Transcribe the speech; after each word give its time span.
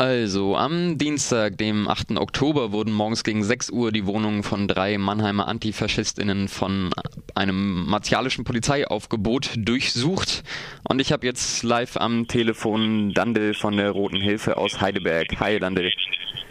Also, 0.00 0.56
am 0.56 0.96
Dienstag, 0.96 1.58
dem 1.58 1.86
8. 1.86 2.12
Oktober, 2.12 2.72
wurden 2.72 2.90
morgens 2.90 3.22
gegen 3.22 3.42
6 3.42 3.68
Uhr 3.68 3.92
die 3.92 4.06
Wohnungen 4.06 4.42
von 4.42 4.66
drei 4.66 4.96
Mannheimer 4.96 5.46
AntifaschistInnen 5.46 6.48
von 6.48 6.88
einem 7.34 7.84
martialischen 7.84 8.44
Polizeiaufgebot 8.44 9.50
durchsucht. 9.58 10.42
Und 10.88 11.02
ich 11.02 11.12
habe 11.12 11.26
jetzt 11.26 11.62
live 11.64 11.98
am 11.98 12.26
Telefon 12.28 13.12
Dandel 13.12 13.52
von 13.52 13.76
der 13.76 13.90
Roten 13.90 14.22
Hilfe 14.22 14.56
aus 14.56 14.80
Heidelberg. 14.80 15.38
Hi, 15.38 15.58
Dandel. 15.58 15.92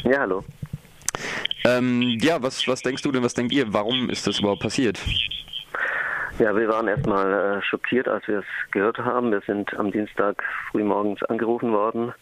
Ja, 0.04 0.20
hallo. 0.20 0.44
Ähm, 1.66 2.20
ja, 2.22 2.44
was, 2.44 2.68
was 2.68 2.84
denkst 2.84 3.02
du 3.02 3.12
denn, 3.12 3.24
was 3.24 3.34
denkt 3.34 3.52
ihr? 3.52 3.74
Warum 3.74 4.12
ist 4.12 4.28
das 4.28 4.38
überhaupt 4.38 4.62
passiert? 4.62 5.00
Ja, 6.38 6.56
wir 6.56 6.68
waren 6.68 6.88
erstmal 6.88 7.34
äh, 7.34 7.62
schockiert, 7.64 8.08
als 8.08 8.28
wir 8.28 8.42
es 8.42 8.46
gehört 8.70 9.00
haben. 9.00 9.32
Wir 9.32 9.42
sind 9.48 9.74
am 9.74 9.92
Dienstag 9.92 10.44
frühmorgens 10.70 11.24
angerufen 11.24 11.72
worden 11.72 12.14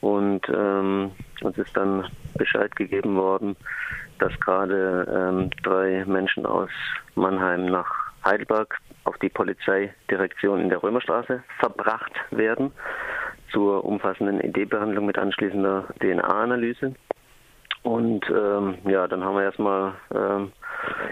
und 0.00 0.42
ähm, 0.48 1.12
uns 1.42 1.58
ist 1.58 1.76
dann 1.76 2.06
Bescheid 2.36 2.74
gegeben 2.76 3.16
worden, 3.16 3.56
dass 4.18 4.38
gerade 4.40 5.06
ähm, 5.10 5.50
drei 5.62 6.04
Menschen 6.06 6.46
aus 6.46 6.70
Mannheim 7.14 7.66
nach 7.66 7.90
Heidelberg 8.24 8.78
auf 9.04 9.16
die 9.18 9.28
Polizeidirektion 9.28 10.60
in 10.60 10.68
der 10.68 10.82
Römerstraße 10.82 11.42
verbracht 11.58 12.12
werden 12.30 12.72
zur 13.52 13.84
umfassenden 13.84 14.40
ID-Behandlung 14.40 15.06
mit 15.06 15.18
anschließender 15.18 15.84
DNA-Analyse. 16.00 16.94
Und 17.82 18.28
ähm, 18.30 18.78
ja, 18.84 19.06
dann 19.06 19.22
haben 19.22 19.36
wir 19.36 19.44
erstmal 19.44 19.92
ähm, 20.12 20.50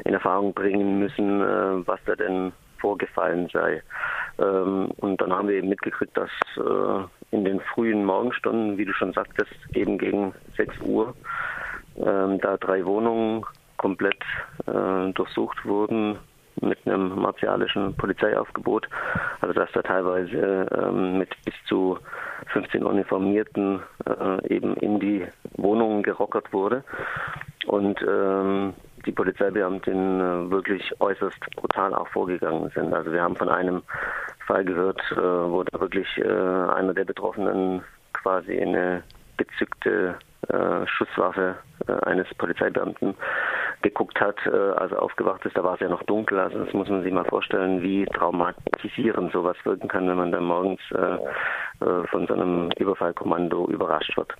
in 0.05 0.14
Erfahrung 0.14 0.53
bringen 0.53 0.98
müssen, 0.98 1.41
äh, 1.41 1.87
was 1.87 2.01
da 2.05 2.16
denn 2.16 2.53
vorgefallen 2.80 3.48
sei. 3.53 3.80
Ähm, 4.39 4.91
und 4.97 5.20
dann 5.20 5.33
haben 5.33 5.48
wir 5.48 5.55
eben 5.55 5.69
mitgekriegt, 5.69 6.16
dass 6.16 6.30
äh, 6.56 7.05
in 7.34 7.45
den 7.45 7.61
frühen 7.61 8.05
Morgenstunden, 8.05 8.79
wie 8.79 8.84
du 8.84 8.93
schon 8.93 9.12
sagtest, 9.12 9.52
eben 9.75 9.98
gegen 9.98 10.33
6 10.56 10.80
Uhr, 10.83 11.15
ähm, 11.97 12.41
da 12.41 12.56
drei 12.56 12.84
Wohnungen 12.87 13.45
komplett 13.77 14.22
äh, 14.67 15.12
durchsucht 15.12 15.64
wurden 15.64 16.17
mit 16.61 16.78
einem 16.86 17.20
martialischen 17.20 17.94
Polizeiaufgebot. 17.97 18.89
Also 19.41 19.53
dass 19.53 19.70
da 19.72 19.83
teilweise 19.83 20.69
ähm, 20.72 21.19
mit 21.19 21.31
bis 21.44 21.55
zu 21.67 21.98
15 22.53 22.84
Uniformierten 22.84 23.81
äh, 24.06 24.55
eben 24.55 24.77
in 24.77 25.00
die 25.00 25.27
Wohnungen 25.56 26.03
gerockert 26.03 26.53
wurde. 26.53 26.84
Und 27.66 28.00
ähm, 28.06 28.75
die 29.06 29.12
Polizeibeamtinnen 29.12 30.20
äh, 30.20 30.50
wirklich 30.50 30.92
äußerst 31.00 31.39
brutal 31.56 31.94
auch 31.94 32.09
vorgegangen 32.09 32.70
sind. 32.75 32.94
Also 32.94 33.12
wir 33.12 33.22
haben 33.22 33.37
von 33.37 33.48
einem 33.48 33.83
Fall 34.47 34.64
gehört, 34.64 35.00
äh, 35.12 35.17
wo 35.17 35.62
da 35.62 35.81
wirklich 35.81 36.06
äh, 36.19 36.23
einer 36.25 36.95
der 36.95 37.05
Betroffenen 37.05 37.83
quasi 38.12 38.59
eine 38.61 39.03
gezückte 39.37 40.17
Schusswaffe 40.84 41.56
eines 42.03 42.27
Polizeibeamten 42.34 43.15
geguckt 43.81 44.20
hat, 44.20 44.37
als 44.47 44.92
er 44.92 45.03
aufgewacht 45.03 45.45
ist. 45.47 45.56
Da 45.56 45.65
war 45.65 45.75
es 45.75 45.81
ja 45.81 45.89
noch 45.89 46.03
dunkel. 46.03 46.39
Also 46.39 46.62
das 46.62 46.75
muss 46.75 46.91
man 46.91 47.03
sich 47.03 47.11
mal 47.11 47.25
vorstellen, 47.25 47.81
wie 47.83 48.05
traumatisierend 48.05 49.33
sowas 49.33 49.56
wirken 49.65 49.89
kann, 49.89 50.06
wenn 50.06 50.19
man 50.19 50.33
dann 50.33 50.45
morgens 50.45 50.83
von 51.78 52.27
so 52.27 52.34
einem 52.34 52.70
Überfallkommando 52.78 53.69
überrascht 53.69 54.15
wird. 54.19 54.34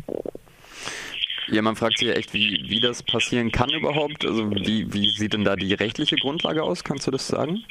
Ja, 1.49 1.63
man 1.63 1.75
fragt 1.75 1.99
sich 1.99 2.09
ja 2.09 2.15
echt, 2.15 2.35
wie, 2.35 2.65
wie 2.69 2.81
das 2.81 3.03
passieren 3.03 3.51
kann 3.51 3.71
überhaupt. 3.71 4.25
Also 4.27 4.51
wie, 4.51 4.93
wie 4.93 5.09
sieht 5.11 5.33
denn 5.33 5.45
da 5.45 5.57
die 5.57 5.73
rechtliche 5.73 6.17
Grundlage 6.17 6.63
aus? 6.63 6.85
Kannst 6.85 7.07
du 7.07 7.11
das 7.11 7.27
sagen? 7.29 7.65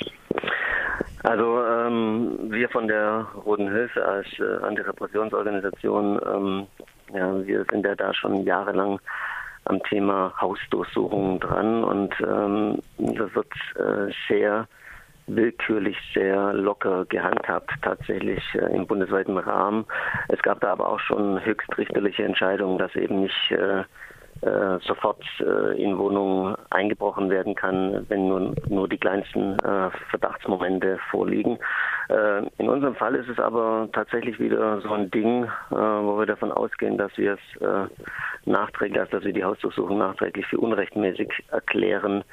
Also 1.24 1.64
ähm, 1.66 2.38
wir 2.52 2.68
von 2.70 2.88
der 2.88 3.26
Roten 3.46 3.72
Hilfe 3.72 4.06
als 4.06 4.28
äh, 4.40 4.66
Antirepressionsorganisation, 4.66 6.20
ähm, 6.26 6.68
ja, 7.14 7.46
wir 7.46 7.66
sind 7.72 7.86
ja 7.86 7.96
da 7.96 8.14
schon 8.14 8.44
jahrelang 8.44 9.00
am 9.66 9.82
Thema 9.84 10.34
Hausdurchsuchungen 10.40 11.40
dran 11.40 11.86
und 11.86 12.14
ähm, 12.20 12.80
das 12.98 13.34
wird 13.34 13.48
äh, 13.76 14.12
sehr 14.28 14.68
willkürlich 15.28 15.98
sehr 16.14 16.54
locker 16.54 17.06
gehandhabt, 17.06 17.72
tatsächlich 17.82 18.44
äh, 18.56 18.76
im 18.76 18.86
bundesweiten 18.86 19.38
Rahmen. 19.38 19.86
Es 20.28 20.42
gab 20.42 20.60
da 20.60 20.74
aber 20.74 20.90
auch 20.90 21.00
schon 21.00 21.44
höchstrichterliche 21.46 22.24
Entscheidungen, 22.24 22.78
dass 22.78 22.94
eben 22.96 23.22
nicht 23.22 23.52
äh, 23.52 23.84
äh, 24.46 24.80
sofort 24.86 25.24
äh, 25.40 25.82
in 25.82 25.98
Wohnungen 25.98 26.56
eingebrochen 26.70 27.30
werden 27.30 27.56
kann, 27.56 28.06
wenn 28.10 28.28
nur, 28.28 28.54
nur 28.68 28.88
die 28.88 28.98
kleinsten 28.98 29.58
äh, 29.60 29.90
Verdachtsmomente 30.10 31.00
vorliegen. 31.10 31.58
Äh, 32.10 32.46
in 32.58 32.70
unserem 32.70 32.96
Fall 32.96 33.16
ist 33.16 33.30
es 33.30 33.40
aber 33.40 33.90
tatsächlich 33.94 34.40
wieder 34.40 34.82
so 34.82 34.92
ein 34.92 35.10
Ding, 35.12 35.48
wo 35.70 36.20
wir 36.20 36.26
davon 36.26 36.52
ausgehen, 36.52 36.98
dass 36.98 37.16
wir 37.18 37.34
es 37.34 37.90
nachträglich, 38.46 39.00
also 39.00 39.18
dass 39.18 39.26
wir 39.26 39.34
die 39.34 39.44
Hausdurchsuchung 39.44 39.98
nachträglich 39.98 40.46
für 40.48 40.58
unrechtmäßig 40.58 41.32
erklären 41.52 42.24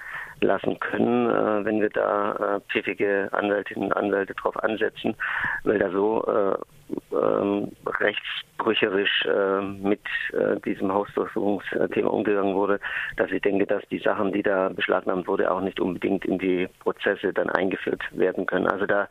lassen 0.40 0.78
können, 0.80 1.28
äh, 1.28 1.64
wenn 1.64 1.80
wir 1.80 1.90
da 1.90 2.32
äh, 2.56 2.60
pfiffige 2.70 3.28
Anwältinnen 3.32 3.88
und 3.88 3.96
Anwälte 3.96 4.34
drauf 4.34 4.62
ansetzen, 4.62 5.14
weil 5.64 5.78
da 5.78 5.90
so 5.90 6.24
äh, 6.26 6.56
ähm, 7.12 7.72
rechtsbrücherisch 7.86 9.26
äh, 9.26 9.60
mit 9.60 10.00
äh, 10.32 10.60
diesem 10.60 10.92
Hausdurchsuchungsthema 10.92 12.08
umgegangen 12.08 12.54
wurde, 12.54 12.80
dass 13.16 13.30
ich 13.30 13.42
denke, 13.42 13.66
dass 13.66 13.82
die 13.90 13.98
Sachen, 13.98 14.32
die 14.32 14.42
da 14.42 14.68
beschlagnahmt 14.68 15.26
wurde, 15.26 15.50
auch 15.50 15.60
nicht 15.60 15.80
unbedingt 15.80 16.24
in 16.24 16.38
die 16.38 16.68
Prozesse 16.80 17.32
dann 17.32 17.50
eingeführt 17.50 18.02
werden 18.12 18.46
können. 18.46 18.66
Also 18.66 18.86
da 18.86 19.08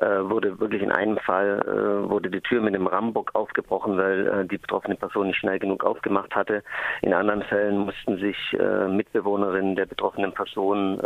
äh, 0.00 0.06
wurde 0.22 0.58
wirklich 0.60 0.82
in 0.82 0.92
einem 0.92 1.18
Fall 1.18 1.62
äh, 1.66 2.08
wurde 2.08 2.30
die 2.30 2.40
Tür 2.40 2.60
mit 2.60 2.74
einem 2.74 2.86
Rambock 2.86 3.34
aufgebrochen, 3.34 3.96
weil 3.96 4.26
äh, 4.26 4.44
die 4.46 4.58
betroffene 4.58 4.96
Person 4.96 5.28
nicht 5.28 5.38
schnell 5.38 5.58
genug 5.58 5.84
aufgemacht 5.84 6.34
hatte. 6.34 6.62
In 7.02 7.14
anderen 7.14 7.42
Fällen 7.42 7.78
mussten 7.78 8.18
sich 8.18 8.36
äh, 8.58 8.88
Mitbewohnerinnen 8.88 9.76
der 9.76 9.86
betroffenen 9.86 10.32
Person 10.32 11.00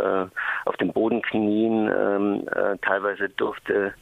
auf 0.65 0.77
dem 0.77 0.91
Boden 0.91 1.21
knien. 1.21 1.89
Ähm, 1.89 2.47
äh, 2.47 2.77
teilweise 2.81 3.29
durfte 3.29 3.93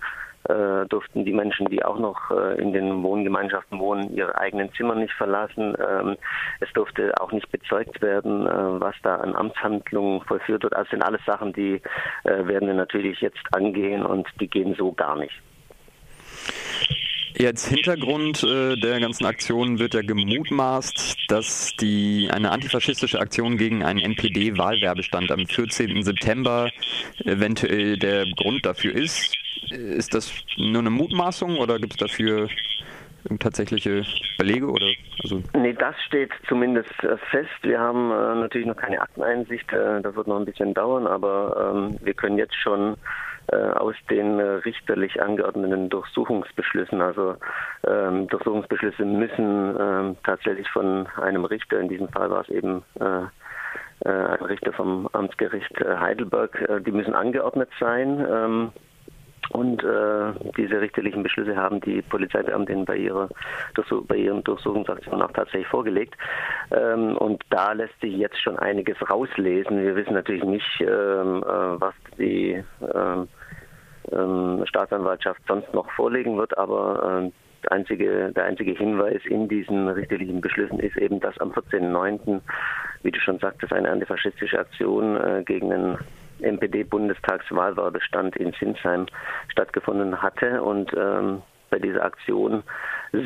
äh, 0.50 0.86
durften 0.88 1.26
die 1.26 1.34
Menschen, 1.34 1.68
die 1.68 1.84
auch 1.84 2.00
noch 2.00 2.32
äh, 2.32 2.62
in 2.62 2.74
den 2.74 3.04
Wohngemeinschaften 3.04 3.80
wohnen, 3.80 4.16
ihre 4.16 4.38
eigenen 4.38 4.72
Zimmer 4.74 4.96
nicht 4.96 5.14
verlassen. 5.14 5.76
Ähm, 5.80 6.18
es 6.60 6.72
durfte 6.74 7.14
auch 7.20 7.32
nicht 7.32 7.52
bezeugt 7.52 8.02
werden, 8.02 8.46
äh, 8.46 8.80
was 8.80 8.96
da 9.04 9.16
an 9.16 9.36
Amtshandlungen 9.36 10.22
vollführt 10.22 10.64
wird. 10.64 10.76
Also 10.76 10.92
sind 10.92 11.04
alles 11.04 11.22
Sachen, 11.26 11.54
die 11.54 11.82
äh, 12.24 12.48
werden 12.48 12.68
wir 12.68 12.76
natürlich 12.76 13.22
jetzt 13.22 13.44
angehen 13.54 14.06
und 14.06 14.28
die 14.40 14.48
gehen 14.48 14.76
so 14.78 14.92
gar 14.92 15.16
nicht. 15.18 15.34
Jetzt 17.38 17.68
Hintergrund 17.68 18.44
äh, 18.44 18.78
der 18.78 19.02
ganzen 19.02 19.26
Aktion 19.26 19.78
wird 19.78 19.94
ja 19.94 20.02
gemutmaßt, 20.02 21.18
dass 21.28 21.74
die 21.82 22.30
eine 22.32 22.52
antifaschistische 22.52 23.20
Aktion 23.20 23.58
gegen 23.58 23.84
einen 23.84 24.00
NPD-Wahlwerbestand 24.00 25.32
am 25.32 25.46
14. 25.46 26.02
September 26.04 26.70
eventuell 27.26 27.98
der 27.98 28.26
Grund 28.38 28.66
dafür 28.66 28.96
ist. 28.96 29.36
Ist 29.72 30.14
das 30.14 30.32
nur 30.58 30.80
eine 30.80 30.90
Mutmaßung 30.90 31.58
oder 31.58 31.80
gibt 31.80 31.94
es 31.94 31.98
dafür 31.98 32.50
tatsächliche 33.40 34.04
Belege 34.38 34.68
oder 34.68 34.86
also 35.24 35.42
Nee, 35.56 35.74
das 35.74 35.96
steht 36.06 36.32
zumindest 36.48 36.92
äh, 37.04 37.18
fest. 37.32 37.50
Wir 37.64 37.80
haben 37.80 38.12
äh, 38.12 38.36
natürlich 38.42 38.68
noch 38.68 38.76
keine 38.76 39.02
Akteneinsicht, 39.02 39.72
äh, 39.74 40.02
das 40.02 40.16
wird 40.16 40.28
noch 40.28 40.38
ein 40.38 40.46
bisschen 40.46 40.74
dauern, 40.74 41.08
aber 41.08 41.74
ähm, 41.74 41.98
wir 42.02 42.14
können 42.14 42.38
jetzt 42.38 42.56
schon 42.56 42.96
äh, 43.52 43.56
aus 43.56 43.96
den 44.10 44.40
äh, 44.40 44.44
richterlich 44.44 45.22
angeordneten 45.22 45.90
Durchsuchungsbeschlüssen, 45.90 47.02
also 47.02 47.36
ähm, 47.88 48.28
Durchsuchungsbeschlüsse 48.28 49.06
müssen 49.06 49.76
ähm, 49.80 50.18
tatsächlich 50.24 50.70
von 50.70 51.08
einem 51.22 51.46
Richter, 51.46 51.80
in 51.80 51.90
diesem 51.90 52.10
Fall 52.10 52.30
war 52.30 52.42
es 52.42 52.50
eben 52.50 52.84
äh, 53.00 53.22
ein 54.04 54.46
Richter 54.46 54.74
vom 54.74 55.08
Amtsgericht 55.14 55.74
Heidelberg, 55.80 56.84
die 56.86 56.92
müssen 56.92 57.16
angeordnet 57.16 57.70
sein. 57.80 58.28
Ähm, 58.30 58.72
und 59.52 59.84
äh, 59.84 60.34
diese 60.58 60.82
richterlichen 60.82 61.24
Beschlüsse 61.24 61.56
haben 61.56 61.82
die 61.82 62.02
Polizeibeamtinnen 62.02 62.86
bei 62.86 62.98
ihrer 62.98 63.30
bei 64.08 64.16
ihren 64.16 64.44
Durchsuchungsaktionen 64.44 65.22
auch 65.22 65.32
tatsächlich 65.32 65.68
vorgelegt. 65.68 66.16
Ähm, 66.72 67.18
und 67.18 67.44
da 67.50 67.74
lässt 67.74 68.00
sich 68.02 68.16
jetzt 68.16 68.42
schon 68.42 68.58
einiges 68.58 68.98
rauslesen. 69.10 69.82
Wir 69.82 69.96
wissen 69.96 70.14
natürlich 70.14 70.44
nicht, 70.44 70.82
ähm, 70.82 71.44
äh, 71.44 71.80
was 71.80 71.94
die 72.18 72.64
ähm, 72.94 73.28
ähm 74.12 74.64
Staatsanwaltschaft 74.66 75.42
sonst 75.48 75.74
noch 75.74 75.90
vorlegen 75.92 76.38
wird, 76.38 76.58
aber 76.58 77.24
äh, 77.26 77.32
der 77.66 77.72
einzige, 77.72 78.32
der 78.32 78.46
einzige 78.46 78.72
Hinweis 78.74 79.22
in 79.26 79.48
diesen 79.48 79.88
richterlichen 79.88 80.42
Beschlüssen 80.42 80.80
ist 80.80 80.98
eben, 80.98 81.20
dass 81.20 81.38
am 81.40 81.52
14.09., 81.52 82.42
wie 83.04 83.12
du 83.12 83.20
schon 83.20 83.40
sagtest, 83.40 83.74
eine 83.74 83.90
antifaschistische 83.90 84.60
Aktion 84.60 85.18
äh, 85.18 85.44
gegen 85.44 85.74
einen 85.74 85.98
NPD-Bundestagswahlwahlbestand 86.40 88.36
in 88.38 88.54
Sinsheim 88.60 89.06
stattgefunden 89.50 90.22
hatte. 90.22 90.62
Und 90.62 90.92
ähm, 90.98 91.42
bei 91.70 91.80
dieser 91.80 92.04
Aktion 92.04 92.64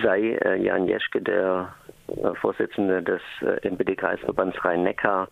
sei 0.03 0.38
äh, 0.44 0.61
Jan 0.61 0.88
Jeschke, 0.88 1.21
der 1.21 1.73
äh, 2.07 2.33
Vorsitzende 2.35 3.03
des 3.03 3.21
äh, 3.41 3.67
NPD-Kreisverbands 3.67 4.63
Rhein-Neckar, 4.63 5.27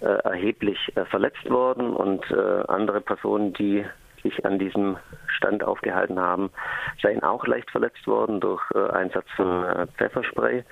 äh, 0.00 0.06
erheblich 0.06 0.78
äh, 0.96 1.04
verletzt 1.06 1.48
worden 1.48 1.94
und 1.94 2.30
äh, 2.30 2.62
andere 2.68 3.00
Personen, 3.00 3.54
die 3.54 3.86
sich 4.22 4.44
an 4.44 4.58
diesem 4.58 4.98
Stand 5.28 5.64
aufgehalten 5.64 6.18
haben, 6.18 6.50
seien 7.00 7.22
auch 7.22 7.46
leicht 7.46 7.70
verletzt 7.70 8.06
worden 8.06 8.40
durch 8.40 8.62
Einsatz 8.72 9.26
von 9.36 9.86
Pfefferspray. 9.98 10.64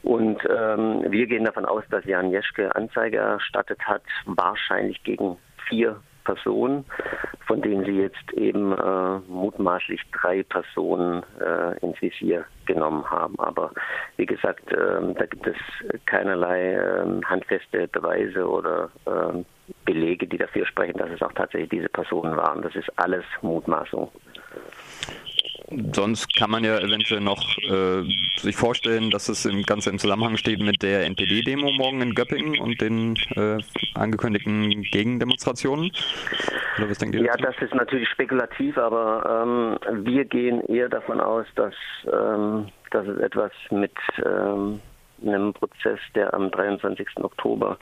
Und 0.00 0.38
ähm, 0.48 1.04
wir 1.06 1.26
gehen 1.26 1.44
davon 1.44 1.66
aus, 1.66 1.84
dass 1.90 2.06
Jan 2.06 2.30
Jeschke 2.30 2.74
Anzeige 2.74 3.18
erstattet 3.18 3.80
hat, 3.86 4.02
wahrscheinlich 4.24 5.02
gegen 5.02 5.36
vier 5.68 5.96
Personen, 6.28 6.84
von 7.46 7.62
denen 7.62 7.84
sie 7.86 8.02
jetzt 8.02 8.32
eben 8.34 8.72
äh, 8.72 9.18
mutmaßlich 9.28 10.02
drei 10.12 10.42
Personen 10.42 11.22
äh, 11.40 11.78
ins 11.78 12.00
Visier 12.02 12.44
genommen 12.66 13.10
haben. 13.10 13.38
Aber 13.38 13.72
wie 14.18 14.26
gesagt, 14.26 14.70
äh, 14.70 15.14
da 15.14 15.24
gibt 15.24 15.46
es 15.46 15.56
keinerlei 16.04 16.74
ähm, 16.74 17.22
handfeste 17.24 17.88
Beweise 17.88 18.46
oder 18.46 18.90
ähm, 19.06 19.46
Belege, 19.86 20.26
die 20.26 20.36
dafür 20.36 20.66
sprechen, 20.66 20.98
dass 20.98 21.10
es 21.10 21.22
auch 21.22 21.32
tatsächlich 21.32 21.70
diese 21.70 21.88
Personen 21.88 22.36
waren. 22.36 22.60
Das 22.60 22.74
ist 22.76 22.90
alles 22.96 23.24
Mutmaßung. 23.40 24.10
Sonst 25.92 26.34
kann 26.36 26.50
man 26.50 26.64
ja 26.64 26.78
eventuell 26.78 27.20
noch 27.20 27.42
äh, 27.58 28.02
sich 28.40 28.56
vorstellen, 28.56 29.10
dass 29.10 29.28
es 29.28 29.44
im 29.44 29.62
Ganze 29.62 29.90
im 29.90 29.98
Zusammenhang 29.98 30.36
steht 30.36 30.60
mit 30.60 30.82
der 30.82 31.04
NPD-Demo 31.06 31.70
morgen 31.72 32.00
in 32.00 32.14
Göppingen 32.14 32.58
und 32.58 32.80
den 32.80 33.16
äh, 33.36 33.58
angekündigten 33.94 34.82
Gegendemonstrationen. 34.82 35.90
Oder 36.78 36.90
was 36.90 36.98
denkt 36.98 37.14
ihr 37.14 37.22
ja, 37.22 37.32
dazu? 37.36 37.44
das 37.44 37.68
ist 37.68 37.74
natürlich 37.74 38.08
spekulativ, 38.08 38.78
aber 38.78 39.78
ähm, 39.82 40.04
wir 40.04 40.24
gehen 40.24 40.60
eher 40.66 40.88
davon 40.88 41.20
aus, 41.20 41.46
dass, 41.56 41.74
ähm, 42.12 42.68
dass 42.90 43.06
es 43.06 43.18
etwas 43.18 43.52
mit 43.70 43.92
ähm, 44.24 44.80
einem 45.22 45.52
Prozess, 45.52 45.98
der 46.14 46.32
am 46.34 46.50
23. 46.50 47.08
Oktober 47.22 47.78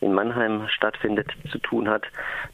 in 0.00 0.12
Mannheim 0.12 0.66
stattfindet, 0.68 1.28
zu 1.50 1.58
tun 1.58 1.88
hat. 1.88 2.04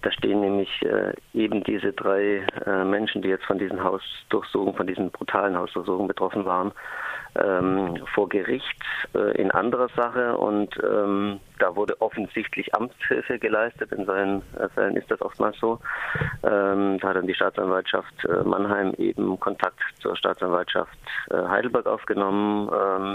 Da 0.02 0.10
stehen 0.12 0.40
nämlich 0.40 0.70
äh, 0.82 1.12
eben 1.34 1.64
diese 1.64 1.92
drei 1.92 2.46
äh, 2.66 2.84
Menschen, 2.84 3.22
die 3.22 3.28
jetzt 3.28 3.44
von 3.44 3.58
diesen 3.58 3.82
Hausdurchsuchungen, 3.82 4.74
von 4.74 4.86
diesen 4.86 5.10
brutalen 5.10 5.56
Hausdurchsuchungen 5.56 6.08
betroffen 6.08 6.44
waren, 6.44 6.72
ähm, 7.38 7.96
vor 8.14 8.28
Gericht 8.28 8.82
äh, 9.14 9.40
in 9.40 9.50
anderer 9.50 9.88
Sache 9.96 10.36
und 10.36 10.76
ähm, 10.82 11.40
da 11.58 11.74
wurde 11.74 12.00
offensichtlich 12.00 12.74
Amtshilfe 12.74 13.38
geleistet. 13.38 13.92
In 13.92 14.04
solchen 14.06 14.42
äh, 14.58 14.68
Fällen 14.70 14.96
ist 14.96 15.10
das 15.10 15.20
oftmals 15.22 15.58
so. 15.58 15.78
Ähm, 16.42 16.98
da 17.00 17.08
hat 17.08 17.16
dann 17.16 17.26
die 17.26 17.34
Staatsanwaltschaft 17.34 18.24
äh, 18.24 18.42
Mannheim 18.44 18.94
eben 18.98 19.38
Kontakt 19.40 19.80
zur 20.00 20.16
Staatsanwaltschaft 20.16 20.98
äh, 21.30 21.36
Heidelberg 21.36 21.86
aufgenommen 21.86 22.70
ähm, 22.72 23.12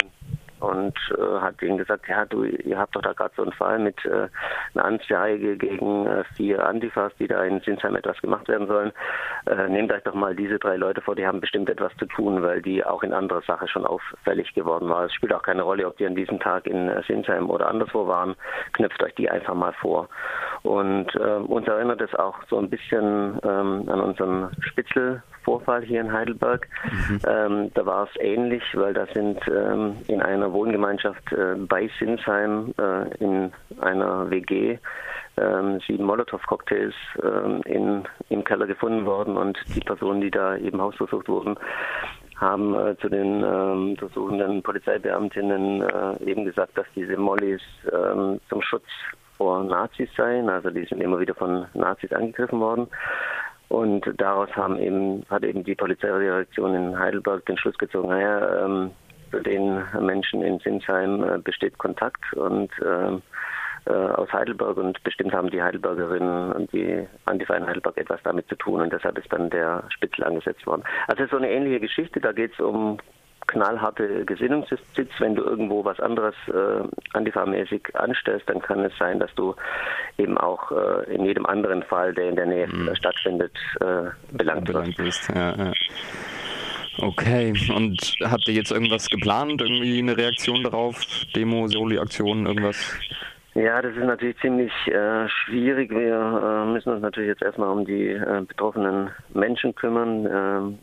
und 0.62 0.98
äh, 1.18 1.40
hat 1.42 1.60
denen 1.62 1.78
gesagt, 1.78 2.08
ja, 2.08 2.26
du, 2.26 2.44
ihr 2.44 2.78
habt 2.78 2.96
doch 2.96 3.02
da 3.02 3.14
gerade 3.14 3.34
so 3.36 3.44
einen 3.44 3.52
Fall 3.52 3.80
mit 3.80 4.04
äh, 4.06 4.28
einer 4.76 4.86
Anzeige 4.86 5.58
gegen 5.58 6.06
äh, 6.06 6.24
vier 6.36 6.66
Antifas, 6.66 7.12
die 7.20 7.28
da 7.28 7.44
in 7.44 7.60
Sinsheim 7.62 7.96
etwas 7.96 8.22
gemacht 8.22 8.48
werden 8.48 8.68
sollen. 8.68 8.92
Äh, 9.48 9.68
nehmt 9.70 9.92
euch 9.92 10.04
doch 10.04 10.14
mal 10.14 10.36
diese 10.36 10.60
drei 10.60 10.78
Leute 10.78 11.02
vor, 11.02 11.16
die 11.16 11.26
haben 11.26 11.42
bestimmt 11.42 11.70
etwas 11.70 11.92
zu 11.98 12.06
tun, 12.06 12.44
weil 12.44 12.62
die 12.62 12.86
auch 12.86 13.04
in 13.04 13.14
anderer 13.14 13.42
Sache 13.42 13.68
schon 13.68 13.86
auffällig 13.86 14.54
geworden 14.54 14.90
waren. 14.90 15.06
Es 15.06 15.14
spielt 15.14 15.34
auch 15.34 15.44
keine 15.44 15.64
Rolle, 15.64 15.88
ob 15.88 15.98
die 15.98 16.06
an 16.06 16.16
diesem 16.16 16.40
Tag 16.40 16.68
in 16.68 16.90
äh, 16.90 17.02
Sinsheim 17.08 17.50
oder 17.50 17.68
anderswo 17.68 18.08
waren. 18.08 18.36
Knüpft 18.74 19.02
euch 19.04 19.16
die 19.16 19.30
einfach 19.30 19.56
mal 19.56 19.74
vor. 19.74 20.10
Und 20.64 21.14
äh, 21.16 21.20
uns 21.20 21.68
erinnert 21.68 22.02
es 22.02 22.14
auch 22.16 22.38
so 22.50 22.60
ein 22.60 22.70
bisschen 22.70 23.40
ähm, 23.44 23.90
an 23.90 24.00
unseren 24.00 24.52
Spitzel 24.62 25.24
Vorfall 25.44 25.84
hier 25.84 26.02
in 26.02 26.12
Heidelberg. 26.12 26.68
Mhm. 26.84 27.20
Ähm, 27.28 27.72
da 27.74 27.86
war 27.86 28.04
es 28.04 28.22
ähnlich, 28.22 28.64
weil 28.74 28.94
da 28.94 29.06
sind 29.08 29.40
ähm, 29.48 29.98
in 30.08 30.22
einer 30.22 30.51
Wohngemeinschaft 30.52 31.32
äh, 31.32 31.56
bei 31.56 31.90
Sinsheim 32.00 32.74
äh, 32.78 33.16
in 33.24 33.52
einer 33.80 34.30
WG 34.30 34.78
ähm, 35.38 35.80
sieben 35.88 36.06
Molotow-Cocktails 36.06 36.94
ähm, 37.24 37.62
in, 37.66 38.04
im 38.30 38.44
Keller 38.44 38.68
gefunden 38.68 39.06
worden 39.06 39.38
und 39.38 39.58
die 39.76 39.80
Personen, 39.80 40.22
die 40.22 40.32
da 40.32 40.58
eben 40.58 40.82
hausversucht 40.82 41.28
wurden, 41.28 41.56
haben 42.36 42.74
äh, 42.74 42.98
zu 42.98 43.08
den 43.08 43.44
ähm, 43.44 43.92
untersuchenden 43.92 44.64
Polizeibeamtinnen 44.64 45.82
äh, 45.82 46.24
eben 46.26 46.44
gesagt, 46.44 46.78
dass 46.78 46.88
diese 46.96 47.16
Mollys 47.16 47.62
ähm, 47.92 48.40
zum 48.50 48.62
Schutz 48.62 48.88
vor 49.38 49.64
Nazis 49.64 50.10
seien. 50.18 50.50
Also 50.50 50.70
die 50.70 50.86
sind 50.86 51.02
immer 51.02 51.20
wieder 51.20 51.36
von 51.36 51.66
Nazis 51.74 52.12
angegriffen 52.12 52.60
worden. 52.60 52.88
Und 53.70 54.04
daraus 54.18 54.50
haben 54.56 54.78
eben, 54.80 55.24
hat 55.30 55.44
eben 55.44 55.64
die 55.64 55.76
Polizeidirektion 55.76 56.76
in 56.76 57.00
Heidelberg 57.00 57.46
den 57.46 57.58
Schluss 57.58 57.78
gezogen, 57.78 58.10
naja, 58.10 58.66
ähm, 58.66 58.92
den 59.32 59.84
Menschen 60.00 60.42
in 60.44 60.60
Sinsheim 60.60 61.24
äh, 61.24 61.38
besteht 61.38 61.78
Kontakt 61.78 62.34
und 62.34 62.72
ähm, 62.86 63.22
äh, 63.86 63.94
aus 63.94 64.32
Heidelberg 64.32 64.78
und 64.78 65.02
bestimmt 65.04 65.34
haben 65.34 65.50
die 65.50 65.62
Heidelbergerinnen 65.62 66.52
und 66.52 66.72
die 66.72 67.08
Antifa 67.26 67.56
in 67.56 67.66
Heidelberg 67.66 67.98
etwas 67.98 68.20
damit 68.24 68.48
zu 68.48 68.56
tun 68.56 68.82
und 68.82 68.94
deshalb 68.94 69.18
ist 69.18 69.32
dann 69.34 69.50
der 69.50 69.84
Spitzel 69.90 70.24
angesetzt 70.24 70.66
worden. 70.68 70.84
Also 71.08 71.24
es 71.24 71.26
ist 71.26 71.32
so 71.32 71.38
eine 71.38 71.50
ähnliche 71.50 71.80
Geschichte, 71.80 72.20
da 72.20 72.32
geht 72.32 72.54
es 72.54 72.60
um 72.60 73.00
knallharte 73.48 74.26
Gesinnungssitz. 74.26 74.82
Wenn 75.20 75.36
du 75.36 75.44
irgendwo 75.44 75.84
was 75.84 76.00
anderes 76.00 76.36
äh, 76.48 76.84
antifamäßig 77.14 77.96
anstellst, 77.96 78.48
dann 78.50 78.62
kann 78.62 78.86
es 78.86 78.96
sein, 78.98 79.20
dass 79.20 79.34
du 79.36 79.56
eben 80.18 80.38
auch 80.38 80.72
äh, 80.72 81.14
in 81.14 81.26
jedem 81.26 81.46
anderen 81.46 81.84
Fall, 81.84 82.14
der 82.14 82.30
in 82.30 82.36
der 82.36 82.46
Nähe 82.46 82.68
mhm. 82.68 82.96
stattfindet, 82.96 83.56
äh, 83.82 84.10
belangt, 84.32 84.66
belangt 84.66 84.98
wirst. 85.00 85.30
Ja, 85.34 85.56
ja. 85.56 85.74
Okay, 86.98 87.54
und 87.74 88.16
habt 88.22 88.48
ihr 88.48 88.54
jetzt 88.54 88.72
irgendwas 88.72 89.10
geplant? 89.10 89.62
Irgendwie 89.62 90.00
eine 90.00 90.18
Reaktion 90.18 90.64
darauf? 90.64 91.00
Demo, 91.36 91.68
Soli-Aktionen, 91.68 92.46
irgendwas? 92.46 92.78
Ja, 93.54 93.82
das 93.82 93.96
ist 93.96 94.04
natürlich 94.04 94.38
ziemlich 94.40 94.72
äh, 94.88 95.28
schwierig. 95.28 95.90
Wir 95.90 96.16
äh, 96.16 96.72
müssen 96.72 96.94
uns 96.94 97.02
natürlich 97.02 97.30
jetzt 97.30 97.42
erstmal 97.42 97.70
um 97.70 97.86
die 97.86 98.10
äh, 98.10 98.44
betroffenen 98.48 99.10
Menschen 99.34 99.76
kümmern. 99.76 100.26
Ähm, 100.26 100.80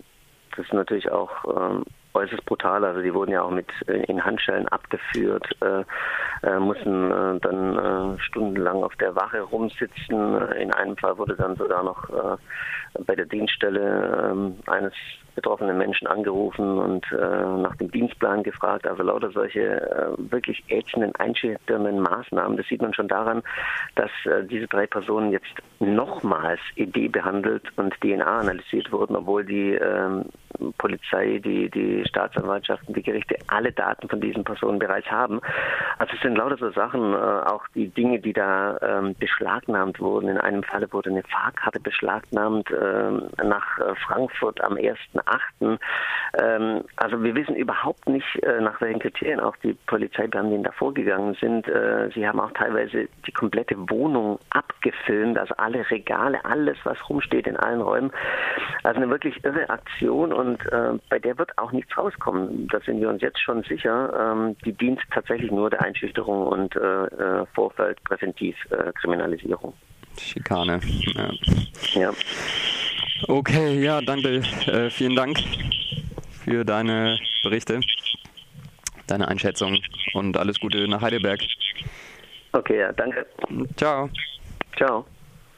das 0.54 0.66
ist 0.66 0.74
natürlich 0.74 1.10
auch 1.10 1.30
ähm, 1.56 1.84
äußerst 2.12 2.44
brutal. 2.44 2.84
Also 2.84 3.00
die 3.00 3.14
wurden 3.14 3.30
ja 3.30 3.42
auch 3.42 3.50
mit 3.50 3.68
äh, 3.86 4.04
in 4.04 4.22
Handschellen 4.22 4.68
abgeführt, 4.68 5.46
äh, 5.62 5.84
äh, 6.46 6.58
mussten 6.58 7.40
dann 7.40 8.18
stundenlang 8.20 8.82
auf 8.82 8.94
der 8.96 9.14
Wache 9.14 9.40
rumsitzen. 9.40 10.40
In 10.52 10.72
einem 10.72 10.96
Fall 10.96 11.16
wurde 11.16 11.36
dann 11.36 11.56
sogar 11.56 11.82
noch 11.82 12.38
bei 13.06 13.14
der 13.14 13.26
Dienststelle 13.26 14.30
ähm, 14.30 14.56
eines 14.66 14.92
betroffenen 15.38 15.78
Menschen 15.78 16.08
angerufen 16.08 16.78
und 16.78 17.06
äh, 17.12 17.16
nach 17.16 17.76
dem 17.76 17.92
Dienstplan 17.92 18.42
gefragt. 18.42 18.88
Also 18.88 19.04
lauter 19.04 19.30
solche 19.30 19.60
äh, 19.60 20.08
wirklich 20.18 20.64
ätzenden, 20.66 21.14
einschüchternden 21.14 22.00
Maßnahmen. 22.00 22.56
Das 22.56 22.66
sieht 22.66 22.82
man 22.82 22.92
schon 22.92 23.06
daran, 23.06 23.44
dass 23.94 24.10
äh, 24.24 24.44
diese 24.44 24.66
drei 24.66 24.88
Personen 24.88 25.30
jetzt 25.30 25.54
nochmals 25.78 26.58
ED 26.74 27.12
behandelt 27.12 27.62
und 27.76 27.94
DNA 28.00 28.40
analysiert 28.40 28.90
wurden, 28.90 29.14
obwohl 29.14 29.44
die 29.44 29.74
ähm, 29.74 30.24
Polizei, 30.78 31.40
die, 31.44 31.70
die 31.70 32.04
Staatsanwaltschaften, 32.06 32.94
die 32.94 33.02
Gerichte 33.02 33.36
alle 33.48 33.72
Daten 33.72 34.08
von 34.08 34.20
diesen 34.20 34.44
Personen 34.44 34.78
bereits 34.78 35.10
haben. 35.10 35.40
Also 35.98 36.14
es 36.14 36.20
sind 36.20 36.36
lauter 36.36 36.56
so 36.56 36.70
Sachen, 36.70 37.12
äh, 37.12 37.16
auch 37.16 37.66
die 37.74 37.88
Dinge, 37.88 38.18
die 38.18 38.32
da 38.32 38.78
ähm, 38.82 39.14
beschlagnahmt 39.18 40.00
wurden. 40.00 40.28
In 40.28 40.38
einem 40.38 40.62
Falle 40.62 40.92
wurde 40.92 41.10
eine 41.10 41.22
Fahrkarte 41.22 41.80
beschlagnahmt 41.80 42.70
äh, 42.70 43.44
nach 43.44 43.78
äh, 43.78 43.94
Frankfurt 44.06 44.62
am 44.62 44.74
1.8. 44.74 45.78
Ähm, 46.40 46.84
also 46.96 47.22
wir 47.22 47.34
wissen 47.34 47.56
überhaupt 47.56 48.08
nicht, 48.08 48.42
äh, 48.42 48.60
nach 48.60 48.80
welchen 48.80 49.00
Kriterien 49.00 49.40
auch 49.40 49.56
die 49.56 49.74
Polizeibeamten 49.86 50.62
da 50.62 50.72
vorgegangen 50.72 51.34
sind. 51.40 51.66
Sie 52.14 52.26
haben 52.26 52.40
auch 52.40 52.50
teilweise 52.52 53.08
die 53.26 53.32
komplette 53.32 53.76
Wohnung 53.90 54.38
abgefilmt, 54.50 55.38
also 55.38 55.54
alle 55.56 55.88
Regale, 55.90 56.44
alles, 56.44 56.76
was 56.84 57.08
rumsteht 57.08 57.46
in 57.46 57.56
allen 57.56 57.80
Räumen. 57.80 58.10
Also 58.82 59.00
eine 59.00 59.10
wirklich 59.10 59.42
irre 59.44 59.68
Aktion 59.68 60.32
und 60.32 60.47
äh, 60.56 60.98
bei 61.08 61.18
der 61.18 61.38
wird 61.38 61.56
auch 61.58 61.72
nichts 61.72 61.96
rauskommen. 61.96 62.68
Da 62.68 62.80
sind 62.80 63.00
wir 63.00 63.08
uns 63.08 63.22
jetzt 63.22 63.40
schon 63.40 63.62
sicher. 63.62 64.12
Ähm, 64.18 64.56
die 64.64 64.72
dient 64.72 65.00
tatsächlich 65.12 65.50
nur 65.50 65.70
der 65.70 65.82
Einschüchterung 65.82 66.46
und 66.46 66.76
äh, 66.76 67.04
äh 67.04 67.46
Vorfeld 67.54 68.02
Präventivkriminalisierung. 68.04 69.72
Schikane. 70.18 70.80
Ja. 71.14 71.30
ja. 72.00 72.12
Okay, 73.26 73.82
ja, 73.82 74.00
danke. 74.00 74.42
Äh, 74.66 74.90
vielen 74.90 75.16
Dank 75.16 75.38
für 76.44 76.64
deine 76.64 77.18
Berichte, 77.42 77.80
deine 79.06 79.28
Einschätzung 79.28 79.78
und 80.14 80.36
alles 80.36 80.60
Gute 80.60 80.88
nach 80.88 81.02
Heidelberg. 81.02 81.40
Okay, 82.52 82.80
ja, 82.80 82.92
danke. 82.92 83.26
Ciao. 83.76 84.08
Ciao. 84.76 85.04